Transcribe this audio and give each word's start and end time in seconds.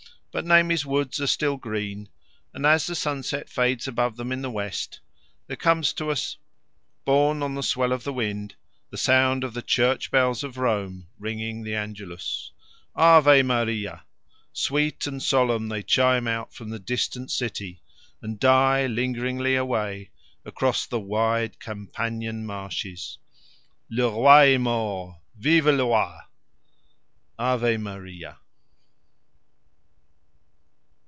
But 0.33 0.45
Nemi's 0.45 0.85
woods 0.85 1.19
are 1.19 1.27
still 1.27 1.57
green, 1.57 2.07
and 2.53 2.65
as 2.65 2.87
the 2.87 2.95
sunset 2.95 3.49
fades 3.49 3.85
above 3.85 4.15
them 4.15 4.31
in 4.31 4.41
the 4.41 4.49
west, 4.49 5.01
there 5.47 5.57
comes 5.57 5.91
to 5.95 6.09
us, 6.09 6.37
borne 7.03 7.43
on 7.43 7.55
the 7.55 7.61
swell 7.61 7.91
of 7.91 8.05
the 8.05 8.13
wind, 8.13 8.55
the 8.91 8.97
sound 8.97 9.43
of 9.43 9.53
the 9.53 9.61
church 9.61 10.09
bells 10.09 10.41
of 10.41 10.55
Aricia 10.57 11.03
ringing 11.19 11.63
the 11.65 11.75
Angelus. 11.75 12.51
Ave 12.95 13.43
Maria! 13.43 14.05
Sweet 14.53 15.05
and 15.05 15.21
solemn 15.21 15.67
they 15.67 15.83
chime 15.83 16.29
out 16.29 16.53
from 16.53 16.69
the 16.69 16.79
distant 16.79 17.29
town 17.37 17.79
and 18.21 18.39
die 18.39 18.87
lingeringly 18.87 19.57
away 19.57 20.11
across 20.45 20.85
the 20.85 21.01
wide 21.01 21.59
Campagnan 21.59 22.45
marshes. 22.45 23.17
_Le 23.91 24.09
roi 24.09 24.53
est 24.55 24.61
mort, 24.61 25.17
vive 25.35 25.65
le 25.65 25.85
roi! 25.89 26.19
Ave 27.37 27.75
Maria! 27.75 28.37